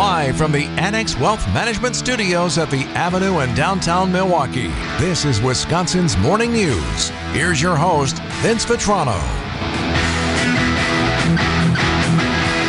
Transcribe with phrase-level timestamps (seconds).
[0.00, 5.42] Live from the Annex Wealth Management Studios at the Avenue in downtown Milwaukee, this is
[5.42, 7.10] Wisconsin's Morning News.
[7.32, 9.12] Here's your host, Vince Vitrano.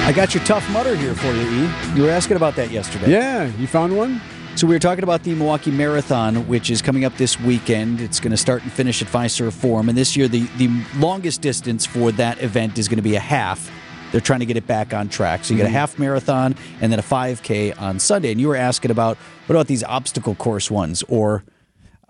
[0.05, 1.71] I got your Tough Mudder here for you, E.
[1.95, 3.09] You were asking about that yesterday.
[3.09, 4.19] Yeah, you found one?
[4.57, 8.01] So we were talking about the Milwaukee Marathon, which is coming up this weekend.
[8.01, 10.67] It's going to start and finish at Fiserv Forum, and this year the the
[10.97, 13.71] longest distance for that event is going to be a half.
[14.11, 15.45] They're trying to get it back on track.
[15.45, 18.31] So you get a half marathon and then a 5K on Sunday.
[18.31, 21.43] And you were asking about what about these obstacle course ones, or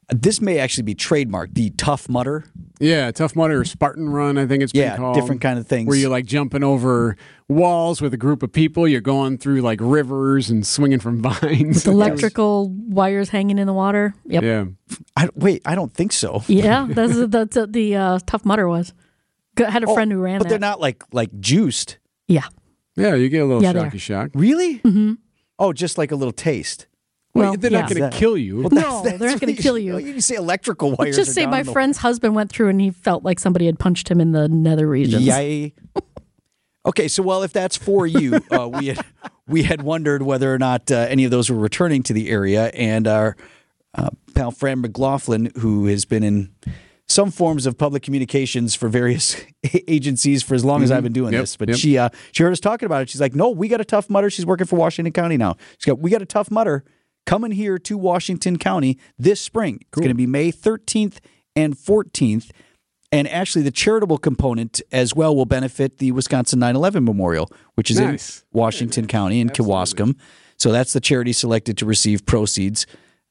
[0.09, 2.43] this may actually be trademarked, the Tough Mudder.
[2.79, 5.15] Yeah, Tough Mudder or Spartan Run, I think it's been Yeah, called.
[5.15, 5.87] different kind of things.
[5.87, 7.15] Where you're like jumping over
[7.47, 8.87] walls with a group of people.
[8.87, 11.85] You're going through like rivers and swinging from vines.
[11.87, 14.13] electrical wires hanging in the water.
[14.25, 14.43] Yep.
[14.43, 14.65] Yeah.
[15.15, 16.43] I, wait, I don't think so.
[16.47, 18.93] Yeah, that's that's what the uh, Tough Mudder was.
[19.55, 20.49] Go- had a Oh, friend who ran but that.
[20.49, 21.97] they're not like like juiced.
[22.27, 22.45] Yeah.
[22.95, 24.31] Yeah, you get a little Yeah, shocky shock.
[24.33, 24.79] Really?
[24.79, 25.13] Mm-hmm.
[25.59, 26.87] Oh, just like a little taste.
[27.33, 27.81] Well, Well, they're yeah.
[27.81, 28.61] not going to kill you.
[28.63, 29.97] Well, No, they're not gonna kill you.
[29.97, 31.15] You say electrical wires.
[31.15, 33.79] Just say my in the- friend's husband went through and he felt like somebody had
[33.79, 35.23] punched him in the nether regions.
[35.23, 35.73] Yay.
[36.85, 39.05] Okay, so well, if that's for you, uh, we had
[39.47, 42.67] we had wondered whether or not uh, any of those were returning to the area,
[42.73, 43.37] and our
[43.93, 46.49] uh, pal Fran McLaughlin, who has been in
[47.11, 49.35] some forms of public communications for various
[49.87, 51.33] agencies for as long as I've been doing Mm-hmm.
[51.35, 51.77] Yep, this, but yep.
[51.77, 53.09] she uh, she heard us talking about it.
[53.09, 55.55] She's like, "No, we got a Tough Mudder." She's working for Washington County now.
[55.77, 56.83] She's got we got a Tough Mudder
[57.25, 59.79] coming here to Washington County this spring.
[59.81, 61.19] It's going to be May 13th
[61.55, 62.49] and 14th.
[63.13, 67.91] And actually, the charitable component as well will benefit the Wisconsin 9 11 Memorial, which
[67.91, 68.39] is Nice.
[68.53, 70.15] in Washington County in Kewaskum.
[70.57, 72.85] So that's the charity selected to receive proceeds.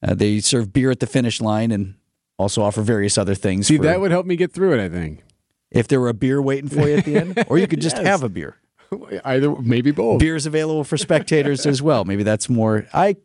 [0.05, 1.95] Uh, they serve beer at the finish line and
[2.41, 3.67] also offer various other things.
[3.67, 5.23] See, for- that would help me get through it, I think.
[5.69, 7.95] if there were a beer waiting for you at the end, or you could just
[8.01, 8.05] Yes.
[8.07, 8.57] have a beer.
[9.23, 10.19] Either, maybe both.
[10.19, 12.03] Beer's available for spectators as well.
[12.03, 12.87] Maybe that's more.
[12.93, 13.15] I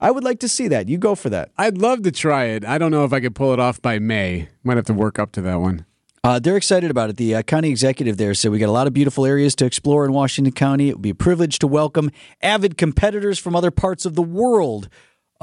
[0.00, 0.88] I would like to see that.
[0.88, 1.50] You go for that.
[1.56, 2.64] I'd love to try it.
[2.64, 4.48] I don't know if I could pull it off by May.
[4.64, 5.86] Might have to work up to that one.
[6.24, 7.16] Uh, they're excited about it.
[7.16, 10.04] The uh, county executive there said we got a lot of beautiful areas to explore
[10.04, 10.88] in Washington County.
[10.88, 12.10] It would be a privilege to welcome
[12.42, 14.88] avid competitors from other parts of the world,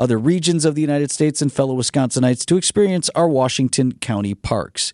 [0.01, 4.91] other regions of the United States, and fellow Wisconsinites to experience our Washington County parks.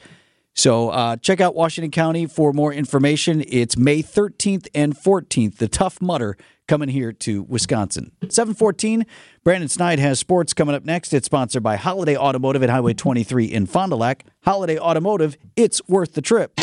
[0.54, 3.44] So uh, check out Washington County for more information.
[3.48, 5.58] It's May 13th and 14th.
[5.58, 6.36] The Tough Mudder
[6.68, 8.12] coming here to Wisconsin.
[8.28, 9.06] 714,
[9.44, 11.14] Brandon Snide has sports coming up next.
[11.14, 14.26] It's sponsored by Holiday Automotive at Highway 23 in Fond du Lac.
[14.44, 16.60] Holiday Automotive, it's worth the trip.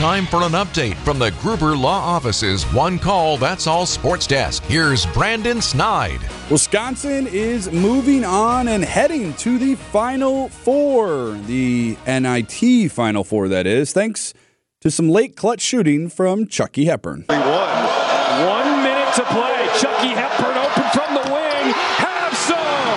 [0.00, 4.62] Time for an update from the Gruber Law Office's One Call That's All Sports Desk.
[4.62, 6.20] Here's Brandon Snide.
[6.50, 13.66] Wisconsin is moving on and heading to the Final Four, the NIT Final Four, that
[13.66, 14.32] is, thanks
[14.80, 17.26] to some late clutch shooting from Chucky Hepburn.
[17.28, 17.38] One.
[17.38, 19.68] One minute to play.
[19.78, 21.74] Chucky Hepburn open from the wing.
[22.00, 22.96] Have some.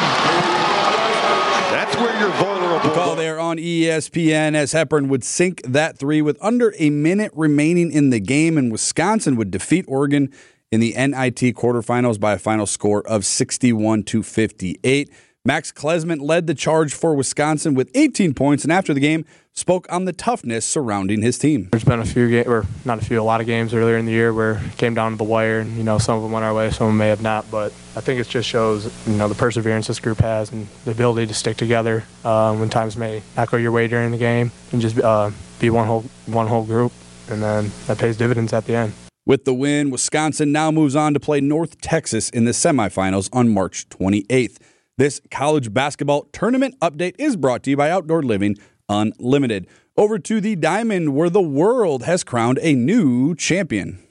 [1.70, 2.92] That's where you're vulnerable.
[2.92, 7.92] Call there on ESPN as Hepburn would sink that three with under a minute remaining
[7.92, 10.34] in the game, and Wisconsin would defeat Oregon
[10.72, 15.12] in the NIT quarterfinals by a final score of 61 to 58.
[15.46, 19.86] Max Klesmit led the charge for Wisconsin with 18 points, and after the game, spoke
[19.92, 21.68] on the toughness surrounding his team.
[21.74, 24.06] There's been a few games, or not a few, a lot of games earlier in
[24.06, 26.32] the year where it came down to the wire, and you know some of them
[26.32, 27.52] went our way, some of them may have not.
[27.52, 30.92] But I think it just shows you know the perseverance this group has and the
[30.92, 34.50] ability to stick together uh, when times may not go your way during the game,
[34.72, 35.30] and just uh,
[35.60, 36.94] be one whole one whole group,
[37.30, 38.94] and then that pays dividends at the end.
[39.26, 43.50] With the win, Wisconsin now moves on to play North Texas in the semifinals on
[43.50, 44.58] March 28th.
[44.96, 49.66] This college basketball tournament update is brought to you by Outdoor Living Unlimited.
[49.98, 54.06] Over to the Diamond, where the world has crowned a new champion.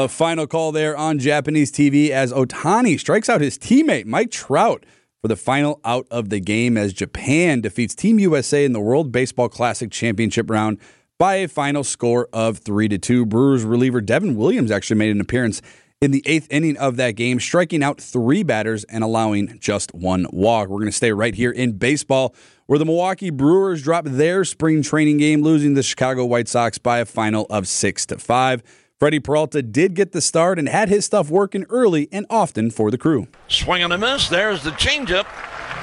[0.00, 4.86] The final call there on Japanese TV as Otani strikes out his teammate Mike Trout
[5.20, 9.12] for the final out of the game as Japan defeats Team USA in the World
[9.12, 10.78] Baseball Classic Championship round
[11.18, 13.26] by a final score of 3 to 2.
[13.26, 15.60] Brewers reliever Devin Williams actually made an appearance
[16.00, 20.26] in the eighth inning of that game, striking out three batters and allowing just one
[20.32, 20.70] walk.
[20.70, 22.34] We're going to stay right here in baseball,
[22.68, 27.00] where the Milwaukee Brewers dropped their spring training game, losing the Chicago White Sox by
[27.00, 28.62] a final of six to five.
[29.00, 32.90] Freddie Peralta did get the start and had his stuff working early and often for
[32.90, 33.28] the crew.
[33.48, 34.28] Swing and a miss.
[34.28, 35.26] There's the changeup.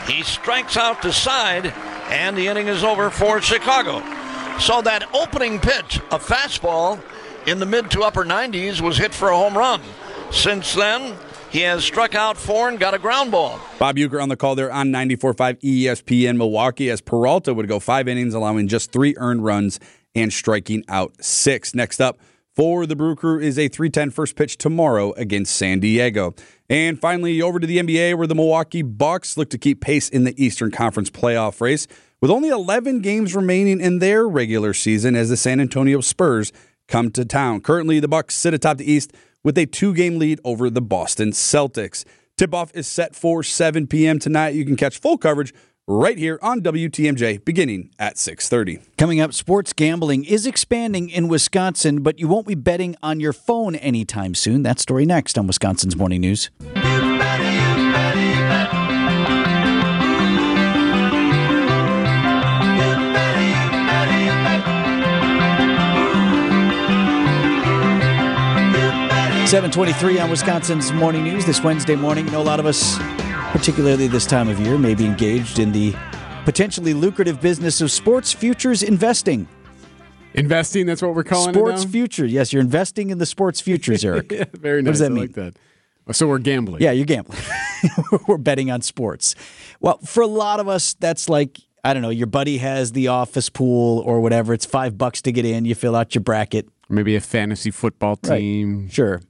[0.07, 1.73] He strikes out to side,
[2.11, 4.03] and the inning is over for Chicago.
[4.59, 7.01] So that opening pitch, a fastball
[7.47, 9.81] in the mid to upper 90s, was hit for a home run.
[10.29, 11.15] Since then,
[11.49, 13.59] he has struck out four and got a ground ball.
[13.79, 18.07] Bob Uecker on the call there on 94.5 ESPN Milwaukee as Peralta would go five
[18.07, 19.79] innings, allowing just three earned runs
[20.13, 21.73] and striking out six.
[21.73, 22.19] Next up
[22.57, 26.33] for the Brew Crew is a 310 first pitch tomorrow against San Diego.
[26.67, 30.23] And finally, over to the NBA where the Milwaukee Bucks look to keep pace in
[30.23, 31.85] the Eastern Conference playoff race
[32.19, 36.51] with only 11 games remaining in their regular season as the San Antonio Spurs
[36.87, 37.61] come to town.
[37.61, 39.13] Currently, the Bucks sit atop the East
[39.43, 42.05] with a two-game lead over the Boston Celtics.
[42.37, 44.17] Tip-off is set for 7 p.m.
[44.17, 44.55] tonight.
[44.55, 45.53] You can catch full coverage
[45.87, 48.79] right here on WTMJ beginning at 6:30.
[48.97, 53.33] Coming up, sports gambling is expanding in Wisconsin, but you won't be betting on your
[53.33, 54.63] phone anytime soon.
[54.63, 56.49] That story next on Wisconsin's Morning News.
[69.47, 72.25] 723 on Wisconsin's Morning News this Wednesday morning.
[72.25, 72.97] You know, a lot of us,
[73.57, 75.91] particularly this time of year, may be engaged in the
[76.45, 79.47] potentially lucrative business of sports futures investing.
[80.35, 81.91] Investing, that's what we're calling sports it now?
[81.91, 82.25] future.
[82.27, 84.31] Yes, you're investing in the sports futures, Eric.
[84.31, 84.89] yeah, very nice.
[84.89, 85.21] What does that I mean?
[85.21, 85.55] like that.
[86.07, 86.83] Oh, So we're gambling.
[86.83, 87.39] Yeah, you're gambling.
[88.27, 89.33] We're betting on sports.
[89.79, 93.07] Well, for a lot of us, that's like, I don't know, your buddy has the
[93.09, 94.53] office pool or whatever.
[94.53, 95.65] It's five bucks to get in.
[95.65, 96.67] You fill out your bracket.
[96.89, 98.37] Maybe a fantasy football Right.
[98.39, 98.89] team.
[98.89, 99.21] Sure.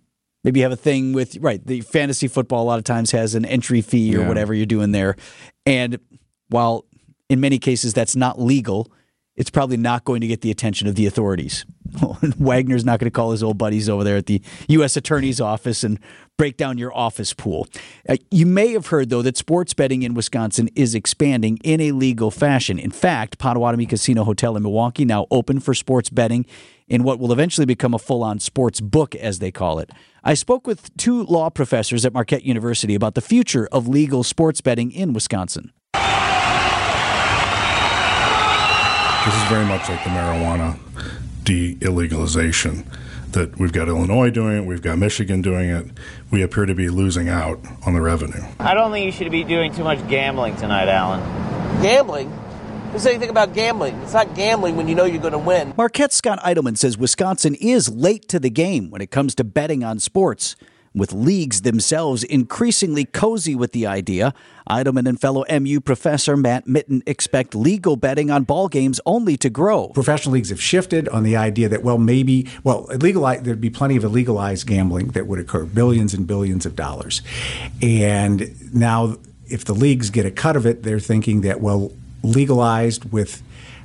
[0.47, 1.59] Maybe you have a thing with right.
[1.67, 4.27] The fantasy football a lot of times has an entry fee or Yeah.
[4.29, 5.17] whatever you're doing there,
[5.65, 5.99] and
[6.47, 6.85] while
[7.27, 8.89] in many cases that's not legal,
[9.35, 11.65] it's probably not going to get the attention of the authorities.
[12.39, 14.95] Wagner's not going to call his old buddies over there at the U.S.
[14.95, 15.99] Attorney's office and
[16.37, 17.67] break down your office pool.
[18.07, 21.91] Uh, you may have heard, though, that sports betting in Wisconsin is expanding in a
[21.91, 22.79] legal fashion.
[22.79, 26.45] In fact, Potawatomi Casino Hotel in Milwaukee now open for sports betting
[26.87, 29.91] in what will eventually become a full on sports book, as they call it.
[30.23, 34.61] I spoke with two law professors at Marquette University about the future of legal sports
[34.61, 35.71] betting in Wisconsin.
[39.25, 40.79] This is very much like the marijuana
[41.43, 42.85] de-illegalization
[43.31, 45.85] that we've got Illinois doing it, we've got Michigan doing it.
[46.31, 48.41] We appear to be losing out on the revenue.
[48.59, 51.21] I don't think you should be doing too much gambling tonight, Alan.
[51.81, 52.31] Gambling?
[52.91, 53.95] Who said anything about gambling?
[54.01, 55.73] It's not gambling when you know you're going to win.
[55.77, 59.83] Marquette Scott Idleman says Wisconsin is late to the game when it comes to betting
[59.83, 60.55] on sports.
[60.95, 64.33] With leagues themselves increasingly cozy with the idea,
[64.67, 69.49] Idleman and fellow MU professor Matt Mitten expect legal betting on ball games only to
[69.49, 69.89] grow.
[69.89, 73.97] Professional leagues have shifted on the idea that, well, maybe, well, illegal, there'd be plenty
[73.97, 77.21] of illegalized gambling that would occur, billions and billions of dollars.
[77.81, 81.91] And now, if the leagues get a cut of it, they're thinking that, well,
[82.27, 83.41] legalized with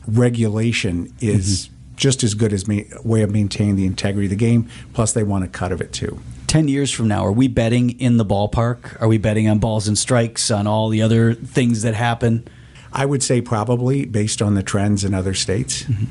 [0.06, 1.96] regulation is mm-hmm.
[1.96, 4.68] just as good as a way of maintaining the integrity of the game.
[4.92, 6.20] Plus, they want a cut of it too.
[6.48, 9.00] 10 years from now, are we betting in the ballpark?
[9.00, 12.46] Are we betting on balls and strikes, on all the other things that happen?
[12.92, 15.84] I would say probably based on the trends in other states.
[15.84, 16.04] Mm-hmm.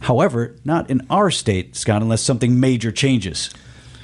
[0.00, 3.50] However, not in our state, Scott, unless something major changes.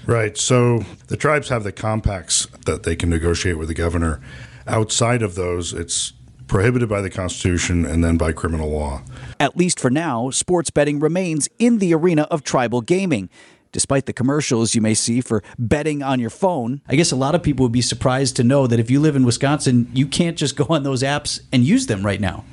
[0.06, 0.36] Right.
[0.36, 4.20] So the tribes have the compacts that they can negotiate with the governor.
[4.66, 6.12] Outside of those, it's
[6.46, 9.02] prohibited by the Constitution and then by criminal law.
[9.40, 13.28] At least for now, sports betting remains in the arena of tribal gaming.
[13.72, 17.34] Despite the commercials you may see for betting on your phone, I guess a lot
[17.34, 20.38] of people would be surprised to know that if you live in Wisconsin, you can't
[20.38, 22.44] just go on those apps and use them right now.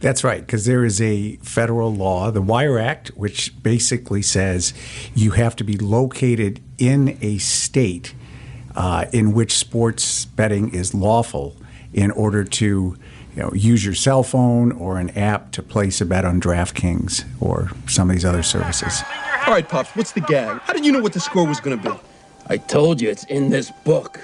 [0.00, 4.72] That's right, because there is a federal law, the Wire Act, which basically says
[5.14, 8.14] you have to be located in a state
[8.74, 11.54] uh, in which sports betting is lawful
[11.92, 12.96] in order to
[13.34, 17.24] you know, use your cell phone or an app to place a bet on DraftKings
[17.40, 19.02] or some of these other services.
[19.46, 20.60] All right, Pops, what's the gag?
[20.62, 21.96] How did you know what the score was going to be?
[22.48, 24.20] I told you it's in this book.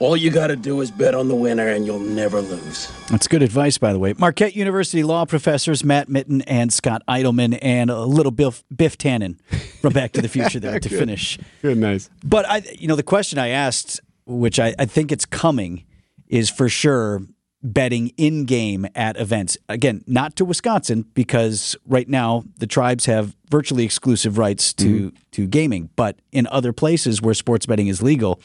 [0.00, 2.90] All you got to do is bet on the winner and you'll never lose.
[3.10, 4.14] That's good advice, by the way.
[4.16, 9.38] Marquette University law professors Matt Mitten and Scott Idleman, and a little Biff, Biff Tannen
[9.82, 10.98] from Back to the Future there to Good.
[10.98, 11.38] finish.
[11.60, 12.08] Good, nice.
[12.24, 15.84] But I, you know, the question I asked, which I, I think it's coming,
[16.28, 17.22] is for sure
[17.62, 19.58] betting in game at events.
[19.68, 25.16] Again, not to Wisconsin because right now the tribes have virtually exclusive rights to mm-hmm.
[25.32, 28.40] to gaming, but in other places where sports betting is legal,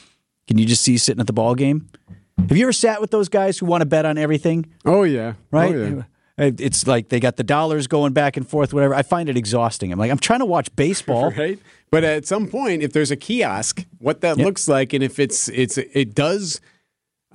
[0.47, 1.89] can you just see sitting at the ball game?
[2.37, 4.65] Have you ever sat with those guys who want to bet on everything?
[4.85, 5.75] Oh yeah, oh, Right?
[5.75, 6.03] Oh, yeah.
[6.37, 8.93] It's like they got the dollars going back and forth, whatever.
[8.93, 9.93] I find it exhausting.
[9.93, 11.31] I'm like, I'm trying to watch baseball.
[11.37, 11.57] right?
[11.91, 15.47] But at some point, if there's a kiosk, what that looks like, and if it's
[15.49, 16.59] it's it does.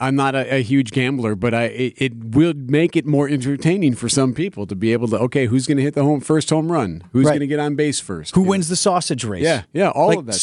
[0.00, 3.94] I'm not a, a huge gambler, but I it, it will make it more entertaining
[3.94, 6.48] for some people to be able to okay, who's going to hit the home first
[6.50, 7.02] home run?
[7.12, 7.32] Who's Right.
[7.32, 8.34] going to get on base first?
[8.34, 9.42] Who wins the sausage race?
[9.42, 10.34] Yeah, yeah, all Like, of that.
[10.34, 10.42] stuff.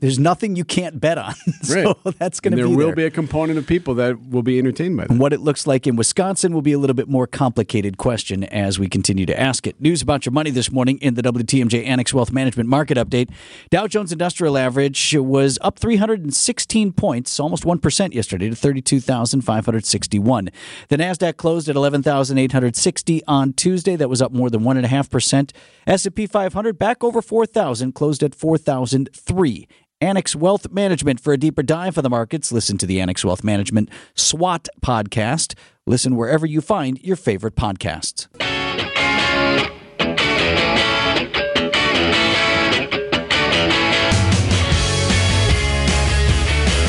[0.00, 1.34] There's nothing you can't bet on.
[1.62, 1.96] so Right.
[2.18, 2.86] that's going to there be will there.
[2.88, 5.10] Will be a component of people that will be entertained by that.
[5.10, 8.44] And what it looks like in Wisconsin will be a little bit more complicated question
[8.44, 9.80] as we continue to ask it.
[9.80, 13.30] News about your money this morning in the WTMJ Annex Wealth Management Market Update.
[13.70, 20.48] Dow Jones Industrial Average was up 316 points, almost 1% yesterday to 32,561.
[20.88, 23.96] The NASDAQ closed at 11,860 on Tuesday.
[23.96, 25.52] That was up more than 1.5%.
[25.86, 29.68] S&P 500 back over 4,000, closed at 4,003.
[30.00, 31.20] Annex Wealth Management.
[31.20, 35.54] For a deeper dive of the markets, listen to the Annex Wealth Management SWAT podcast.
[35.86, 38.26] Listen wherever you find your favorite podcasts.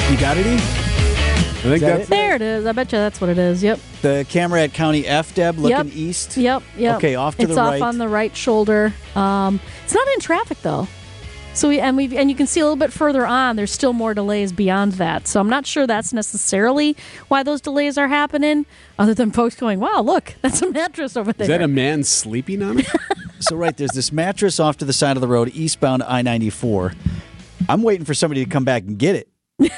[0.09, 0.53] You got it, E?
[0.53, 2.09] I think that that's it?
[2.09, 2.65] There it is.
[2.65, 3.61] I bet you that's what it is.
[3.61, 3.79] Yep.
[4.01, 5.95] The camera at County F, Deb, looking yep.
[5.95, 6.37] east.
[6.37, 6.63] Yep.
[6.77, 6.97] Yep.
[6.97, 7.81] Okay, off to it's the off right.
[7.81, 8.93] on the right shoulder.
[9.15, 10.87] Um, it's not in traffic though.
[11.53, 13.55] So we and we and you can see a little bit further on.
[13.57, 15.27] There's still more delays beyond that.
[15.27, 16.95] So I'm not sure that's necessarily
[17.27, 18.65] why those delays are happening.
[18.97, 22.03] Other than folks going, "Wow, look, that's a mattress over there." Is that a man
[22.03, 22.87] sleeping on it?
[23.43, 26.93] So right, there's this mattress off to the side of the road, eastbound I-94.
[27.67, 29.29] I'm waiting for somebody to come back and get it.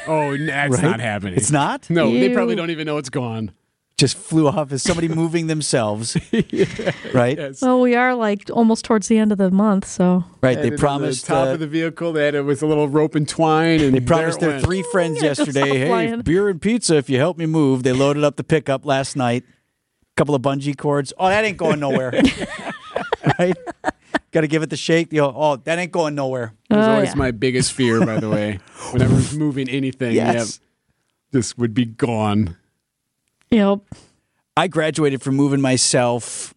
[0.06, 0.84] oh, that's Right?
[0.84, 1.36] not happening.
[1.36, 1.89] It's not?
[1.89, 3.51] No, they probably don't even know it's gone.
[4.03, 6.17] Just flew off as somebody moving themselves.
[7.13, 7.39] Right?
[7.62, 10.57] well, we are like almost towards the end of the month, so Right.
[10.57, 12.12] Had They promised the top uh, of the vehicle.
[12.13, 14.63] that it was a little rope and twine, and They promised their went.
[14.65, 16.22] three friends Yeah, it's all yesterday, hey, flying.
[16.22, 17.83] beer and pizza if you help me move.
[17.83, 19.43] They loaded up the pickup last night.
[19.45, 21.13] a couple of bungee cords.
[21.17, 22.12] Oh, that ain't going nowhere.
[23.39, 23.55] right?
[24.31, 25.13] Got to give it the shake.
[25.13, 26.53] You know, oh, that ain't going nowhere.
[26.69, 27.15] It was Oh, always yeah.
[27.15, 28.60] my biggest fear, by the way.
[28.91, 30.60] Whenever I was moving anything, Yes.
[30.62, 30.67] yeah,
[31.31, 32.57] this would be gone.
[33.53, 33.79] Yep.
[34.55, 36.53] I graduated from moving myself.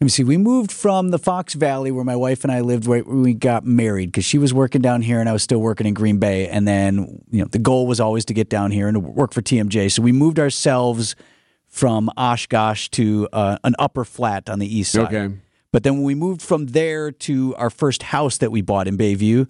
[0.00, 0.24] Let me see.
[0.24, 3.34] We moved from the Fox Valley where my wife and I lived right when we
[3.34, 6.18] got married because she was working down here and I was still working in Green
[6.18, 6.48] Bay.
[6.48, 9.32] And then, you know, the goal was always to get down here and to work
[9.32, 9.92] for TMJ.
[9.92, 11.14] So we moved ourselves
[11.68, 15.14] from Oshkosh to uh, an upper flat on the east side.
[15.14, 15.34] Okay.
[15.72, 18.98] But then when we moved from there to our first house that we bought in
[18.98, 19.46] Bayview,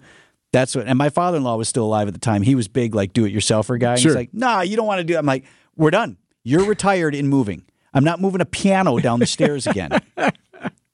[0.53, 2.43] that's what, and my father in law was still alive at the time.
[2.43, 3.95] He was big, like do it yourselfer guy.
[3.95, 4.11] Sure.
[4.11, 5.17] He's like, nah, you don't want to do it.
[5.17, 5.45] I'm like,
[5.75, 6.17] we're done.
[6.43, 7.63] You're retired in moving.
[7.93, 9.91] I'm not moving a piano down the stairs again.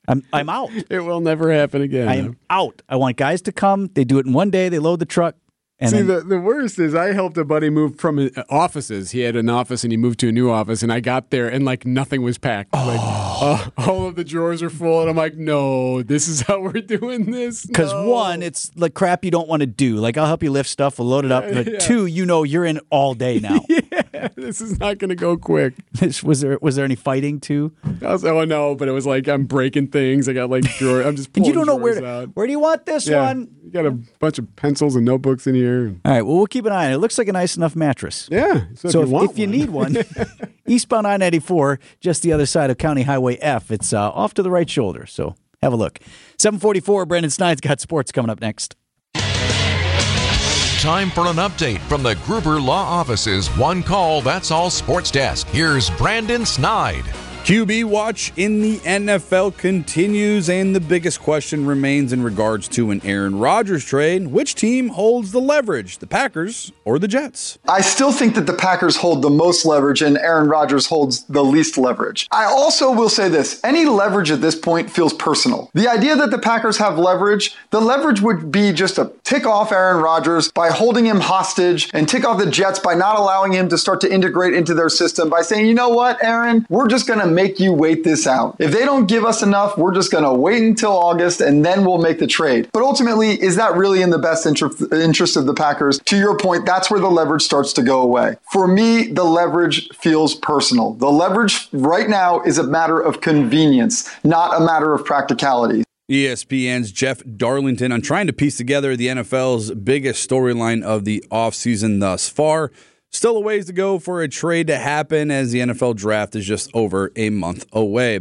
[0.08, 0.70] I'm, I'm out.
[0.90, 2.08] It will never happen again.
[2.08, 2.82] I am out.
[2.88, 3.88] I want guys to come.
[3.94, 4.70] They do it in one day.
[4.70, 5.36] They load the truck.
[5.82, 9.12] And See, then, the, the worst is I helped a buddy move from offices.
[9.12, 11.48] He had an office and he moved to a new office, and I got there
[11.48, 12.74] and like nothing was packed.
[12.74, 16.60] Like uh, all of the drawers are full, and I'm like, no, this is how
[16.60, 17.66] we're doing this.
[17.66, 18.10] Because No.
[18.10, 19.96] one, it's like crap you don't want to do.
[19.96, 21.46] Like I'll help you lift stuff, we'll load it up.
[21.54, 21.80] But Yeah.
[21.80, 23.62] two, you know you're in all day now.
[23.70, 25.76] yeah, this is not going to go quick.
[26.24, 27.72] Was there was there any fighting too?
[28.02, 30.28] I was, oh no, but it was like I'm breaking things.
[30.28, 31.02] I got like drawer.
[31.04, 32.36] I'm just you don't know where to, out.
[32.36, 33.48] where do you want this Yeah, one?
[33.70, 35.96] You got a bunch of pencils and notebooks in here.
[36.04, 36.24] All right.
[36.24, 36.96] Well, we'll keep an eye on it.
[36.96, 38.28] It looks like a nice enough mattress.
[38.32, 38.62] Yeah.
[38.74, 39.98] So, So if if, you, want if you need one,
[40.68, 43.70] eastbound I ninety four, just the other side of County Highway F.
[43.70, 45.06] It's uh, off to the right shoulder.
[45.06, 46.00] So have a look.
[46.40, 47.06] Seven forty four.
[47.06, 48.76] Brandon Snide's got sports coming up next.
[49.14, 55.46] Time for an update from the Gruber Law Office's One Call That's All Sports Desk.
[55.50, 57.04] Here's Brandon Snide.
[57.44, 63.02] QB watch in the NFL continues, and the biggest question remains in regards to an
[63.04, 64.28] Aaron Rodgers trade.
[64.28, 67.58] Which team holds the leverage, the Packers or the Jets?
[67.68, 71.44] I still think that the Packers hold the most leverage and Aaron Rodgers holds the
[71.44, 72.28] least leverage.
[72.30, 75.72] I also will say this any leverage at this point feels personal.
[75.74, 79.72] The idea that the Packers have leverage, the leverage would be just to tick off
[79.72, 83.70] Aaron Rodgers by holding him hostage and tick off the Jets by not allowing him
[83.70, 87.08] to start to integrate into their system by saying, you know what, Aaron, we're just
[87.08, 88.56] going to make you wait this out.
[88.60, 91.86] If they don't give us enough, we're just going to wait until August and then
[91.86, 92.70] we'll make the trade.
[92.74, 96.00] But ultimately, is that really in the best interest, of the Packers?
[96.06, 98.38] To your point, that's where the leverage starts to go away.
[98.52, 100.94] For me, the leverage feels personal.
[100.94, 105.84] The leverage right now is a matter of convenience, not a matter of practicality.
[106.10, 112.00] ESPN's Jeff Darlington on trying to piece together the NFL's biggest storyline of the offseason
[112.00, 112.72] thus far.
[113.12, 116.46] Still a ways to go for a trade to happen as the NFL draft is
[116.46, 118.20] just over a month away.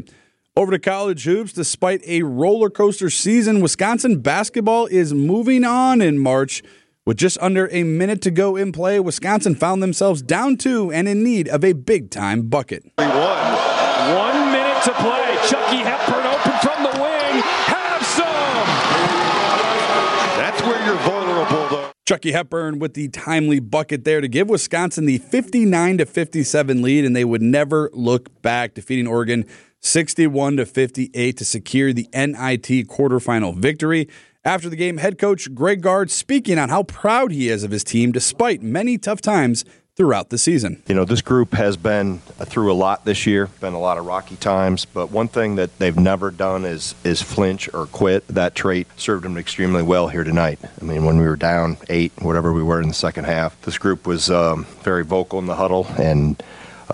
[0.56, 6.18] Over to college hoops, despite a roller coaster season, Wisconsin basketball is moving on in
[6.18, 6.62] March.
[7.04, 11.06] With just under a minute to go in play, Wisconsin found themselves down two and
[11.06, 12.84] in need of a big time bucket.
[12.96, 13.08] One.
[13.08, 15.36] One minute to play.
[15.48, 17.42] Chucky Hepburn open from the wing.
[17.42, 18.38] Have some.
[22.08, 27.04] Chucky Hepburn with the timely bucket there to give Wisconsin the 59 to 57 lead,
[27.04, 29.44] and they would never look back, defeating Oregon
[29.80, 34.08] 61 to 58 to secure the NIT quarterfinal victory.
[34.42, 37.84] After the game, head coach Greg Gard speaking on how proud he is of his
[37.84, 39.66] team despite many tough times
[39.98, 40.80] throughout the season.
[40.86, 44.06] You know, this group has been through a lot this year, been a lot of
[44.06, 48.26] rocky times, but one thing that they've never done is is flinch or quit.
[48.28, 50.60] That trait served them extremely well here tonight.
[50.80, 53.76] I mean, when we were down eight, whatever we were in the second half, this
[53.76, 56.40] group was um, very vocal in the huddle and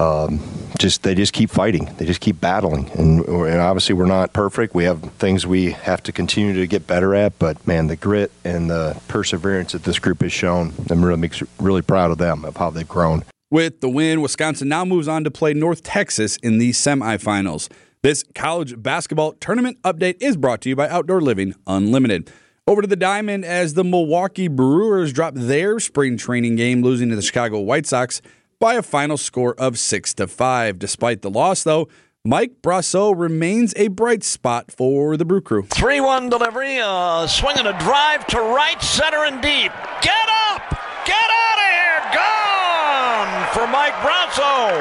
[0.00, 0.40] um,
[0.78, 1.92] just they just keep fighting.
[1.96, 4.74] They just keep battling, and, and, obviously we're not perfect.
[4.74, 7.38] We have things we have to continue to get better at.
[7.38, 11.42] But man, the grit and the perseverance that this group has shown, I'm really makes
[11.60, 13.24] really proud of them of how they've grown.
[13.50, 17.70] With the win, Wisconsin now moves on to play North Texas in the semifinals.
[18.02, 22.30] This college basketball tournament update is brought to you by Outdoor Living Unlimited.
[22.66, 27.16] Over to the diamond as the Milwaukee Brewers drop their spring training game, losing to
[27.16, 28.20] the Chicago White Sox
[28.58, 30.78] by a final score of 6 to 5.
[30.78, 31.88] Despite the loss, though,
[32.24, 35.64] Mike Brosseau remains a bright spot for the Brew Crew.
[35.64, 39.72] 3 1 delivery, uh, swinging a drive to right, center, and deep.
[40.00, 40.62] Get up!
[41.04, 42.00] Get out of here!
[42.16, 44.72] Gone for Mike Brosseau.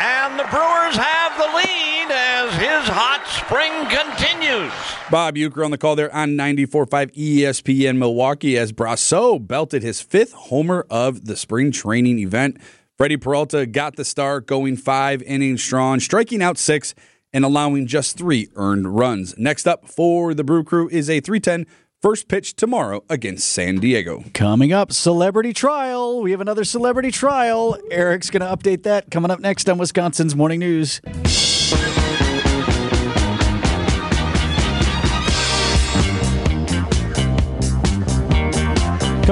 [0.00, 4.72] And the Brewers have the lead as his hot spring continues.
[5.10, 10.32] Bob Uecker on the call there on 94.5 ESPN Milwaukee as Brosseau belted his fifth
[10.32, 12.58] homer of the spring training event.
[12.98, 16.94] Freddie Peralta got the start, going five innings strong, striking out six
[17.32, 19.36] and allowing just three earned runs.
[19.38, 21.66] Next up for the Brew Crew is a 310
[22.02, 24.22] First pitch tomorrow against San Diego.
[24.34, 26.20] Coming up, celebrity trial.
[26.20, 27.76] We have another celebrity trial.
[27.90, 31.00] Eric's going to update that coming up next on Wisconsin's Morning News.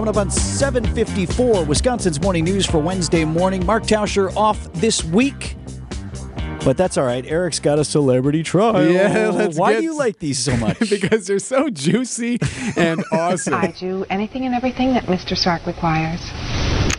[0.05, 3.65] Coming up on 754, Wisconsin's Morning News for Wednesday morning.
[3.65, 5.57] Mark Tauscher off this week.
[6.63, 7.25] But that's all right.
[7.25, 8.87] Eric's got a celebrity trial.
[8.87, 10.79] Yeah, let's Why get- do you like these so much?
[10.91, 12.39] because they're so juicy
[12.77, 13.55] and awesome.
[13.55, 15.35] I do anything and everything that Mr.
[15.35, 16.21] Stark requires,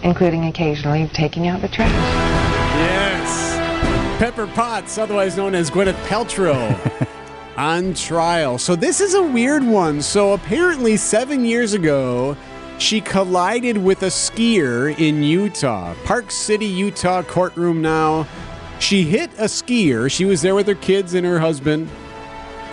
[0.03, 1.91] including occasionally taking out the trash.
[2.75, 4.17] Yes.
[4.17, 7.07] Pepper Potts, otherwise known as Gwyneth Paltrow,
[7.55, 8.57] on trial.
[8.57, 10.01] So this is a weird one.
[10.01, 12.35] So apparently, seven years ago,
[12.77, 15.93] she collided with a skier in Utah.
[16.03, 18.27] Park City, Utah courtroom now.
[18.79, 20.11] She hit a skier.
[20.11, 21.89] She was there with her kids and her husband.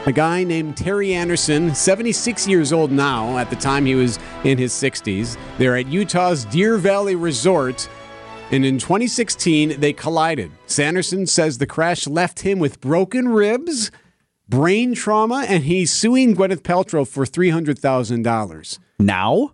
[0.05, 3.39] A guy named Terry Sanderson, 76 years old now.
[3.39, 5.39] At the time, he was in his 60s.
[5.59, 7.89] They're at Utah's Deer Valley Resort.
[8.51, 10.51] And in 2016, they collided.
[10.67, 13.93] Sanderson says the crash left him with broken ribs,
[14.49, 18.79] brain trauma, and he's suing Gwyneth Paltrow for $300,000.
[18.99, 19.53] Now?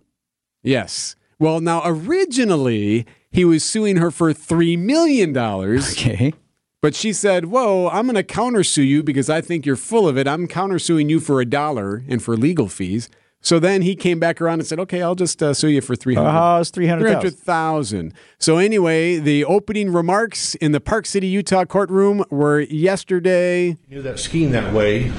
[0.63, 1.15] Yes.
[1.39, 5.35] Well, now, originally, he was suing her for $3 million.
[5.37, 6.33] Okay.
[6.81, 10.17] But she said, Whoa, I'm going to countersue you because I think you're full of
[10.17, 10.27] it.
[10.27, 13.09] I'm countersuing you for a dollar and for legal fees.
[13.41, 15.95] So then he came back around and said, "Okay, I'll just uh, sue you for
[15.95, 16.29] three hundred.
[16.29, 17.21] Uh, it's 300,000.
[17.21, 18.13] 300,000.
[18.37, 23.77] So anyway, the opening remarks in the Park City, Utah courtroom were yesterday.
[23.89, 25.09] knew that skiing that way,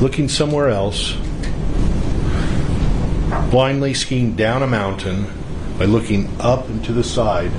[0.00, 1.14] looking somewhere else,
[3.54, 5.24] blindly skiing down a mountain
[5.78, 7.52] by looking up and to the side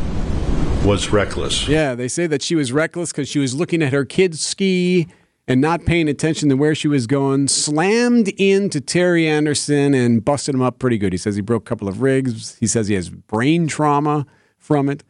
[0.83, 1.69] was reckless.
[1.69, 5.07] Yeah, they say that she was reckless because she was looking at her kids ski
[5.47, 7.47] and not paying attention to where she was going.
[7.47, 11.13] Slammed into Terry Sanderson and busted him up pretty good.
[11.13, 12.57] He says he broke a couple of rigs.
[12.59, 14.25] He says he has brain trauma
[14.57, 15.01] from it.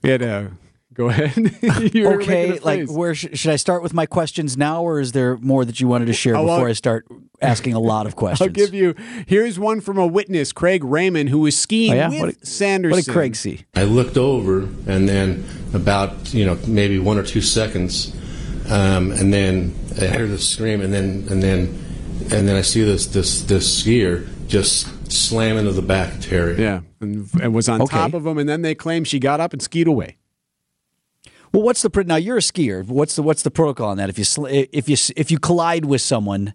[0.00, 0.52] He had a.
[0.96, 1.34] Go ahead.
[1.94, 5.12] You were okay, like where sh- should I start with my questions now, or is
[5.12, 7.06] there more that you wanted to share well- before I start
[7.42, 8.46] asking a lot of questions?
[8.46, 8.94] I'll give you.
[9.26, 12.08] Here's one from a witness, Craig Raymond, who was skiing Oh, yeah?
[12.08, 12.96] with What did- Sanderson.
[12.96, 13.64] what did Craig see?
[13.74, 18.14] I looked over, and then about you know maybe one or two seconds,
[18.70, 21.82] um, and then I heard the scream, and then and then
[22.32, 26.60] and then I see this this this skier just slam into the back of Terry.
[26.60, 27.96] Yeah, and, and was on Okay.
[27.96, 30.16] top of him, and then they claim she got up and skied away.
[31.52, 32.16] Well, what's the now?
[32.16, 32.84] You're a skier.
[32.86, 34.08] What's the what's the protocol on that?
[34.10, 36.52] If you if you if you collide with someone,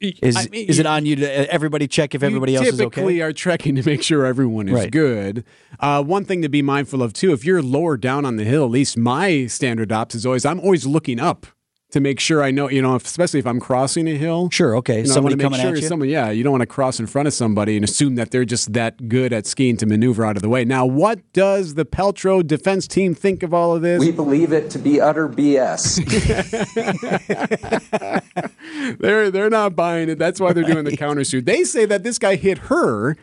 [0.00, 2.84] is I mean, is it on you to everybody check if everybody else is okay?
[2.84, 4.90] typically are checking to make sure everyone is Right.
[4.90, 5.44] good.
[5.80, 8.64] Uh, one thing to be mindful of too, if you're lower down on the hill,
[8.64, 11.46] at least my standard ops is always I'm always looking up
[11.92, 12.68] to make sure I know.
[12.68, 14.48] You know, if, especially if I'm crossing a hill.
[14.50, 14.98] Sure, okay.
[14.98, 15.88] You know, I Somebody wanna make coming sure at you?
[15.88, 18.44] Someone, yeah, you don't want to cross in front of somebody and assume that they're
[18.44, 20.64] just that good at skiing to maneuver out of the way.
[20.64, 24.00] Now, what does the Paltrow defense team think of all of this?
[24.00, 25.96] We believe it to be utter BS.
[28.98, 30.18] they're they're not buying it.
[30.18, 31.44] That's why they're doing the countersuit.
[31.44, 33.16] They say that this guy hit her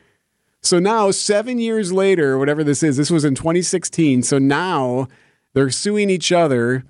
[0.61, 4.23] So now, seven years later, whatever this is, this was in 2016.
[4.23, 5.07] So now
[5.53, 6.85] they're suing each other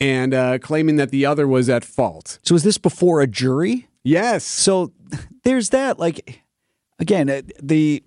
[0.00, 2.38] and uh, claiming that the other was at fault.
[2.42, 3.88] So is this before a jury?
[4.04, 4.44] Yes.
[4.44, 4.92] So
[5.44, 5.98] there's that.
[5.98, 6.42] Like
[6.98, 8.02] again, uh, the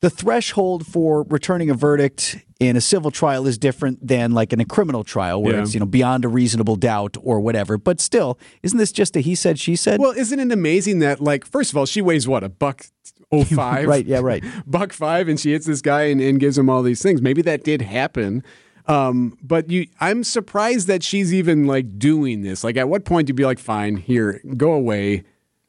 [0.00, 4.58] the threshold for returning a verdict in a civil trial is different than like in
[4.60, 5.62] a criminal trial where Yeah.
[5.62, 7.78] it's you know beyond a reasonable doubt or whatever.
[7.78, 10.00] But still, isn't this just a he said she said?
[10.00, 12.86] Well, isn't it amazing that, like, first of all, she weighs what, a buck
[13.30, 13.86] oh five?
[13.86, 14.42] Right, yeah, right.
[14.66, 17.22] buck five, and she hits this guy and, and gives him all these things.
[17.22, 18.42] Maybe that did happen.
[18.86, 22.64] Um, but you, I'm surprised that she's even like doing this.
[22.64, 25.24] Like, at what point do you be like, fine, here, go away?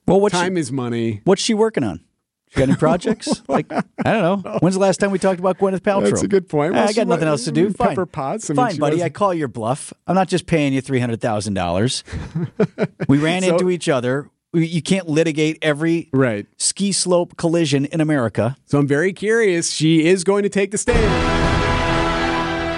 [0.08, 1.22] Well, what's time is money.
[1.24, 2.04] What's she working on?
[2.50, 3.42] She got any projects?
[3.48, 4.58] like I don't know.
[4.60, 6.04] When's the last time we talked about Gwyneth Paltrow?
[6.04, 6.74] That's a good point.
[6.74, 7.72] Eh, Well, I got nothing else to do.
[7.72, 8.50] Fine, Pepper Potts.
[8.50, 8.96] I mean, fine, buddy.
[8.98, 9.92] was- I call your bluff.
[10.06, 12.04] I'm not just paying you three hundred thousand dollars.
[13.08, 14.30] We ran So- into each other.
[14.56, 18.56] You can't litigate every right ski slope collision in America.
[18.66, 19.72] So I'm very curious.
[19.72, 21.43] She is going to take the stand.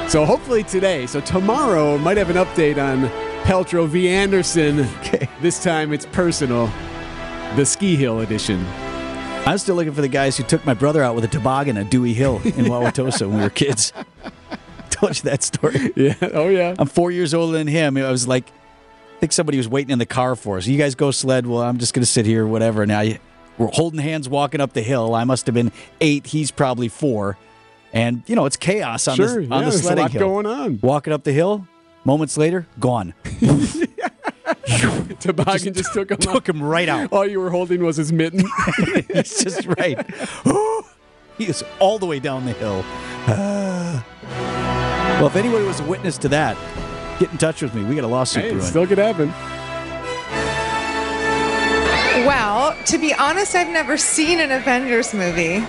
[0.07, 1.07] So hopefully today.
[1.07, 3.09] So tomorrow might have an update on
[3.43, 4.07] Paltrow v.
[4.07, 4.81] Anderson.
[4.99, 5.27] Okay.
[5.41, 6.67] This time it's personal.
[7.55, 8.63] The ski hill edition.
[9.45, 11.89] I'm still looking for the guys who took my brother out with a toboggan at
[11.89, 13.91] Dewey Hill in Wauwatosa when we were kids.
[14.89, 15.91] Told you that story.
[15.95, 16.15] Yeah.
[16.21, 16.75] Oh yeah.
[16.79, 17.97] I'm four years older than him.
[17.97, 20.65] I was like, I think somebody was waiting in the car for us.
[20.67, 21.45] You guys go sled.
[21.45, 22.85] Well, I'm just going to sit here, whatever.
[22.85, 23.17] Now you-
[23.57, 25.13] we're holding hands walking up the hill.
[25.15, 26.27] I must have been eight.
[26.27, 27.37] He's probably four.
[27.95, 30.19] And, you know, it's chaos on, Sure, the, yeah, on the there's a lot hill.
[30.19, 30.79] going on.
[30.81, 31.65] Walking up the hill,
[32.03, 33.13] moments later, gone.
[35.19, 37.11] Toboggan just, took him took him right out.
[37.13, 38.43] All you were holding was his mitten.
[39.13, 39.97] He's just right.
[41.37, 42.83] he is all the way down the hill.
[45.15, 46.57] Well, if anybody was a witness to that,
[47.21, 47.85] get in touch with me.
[47.85, 48.67] We got a lawsuit hey, it brewing.
[48.67, 49.29] still could happen.
[52.27, 55.63] Well, to be honest, I've never seen an Avengers movie.